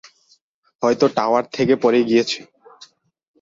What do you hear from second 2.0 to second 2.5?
গিয়েছে।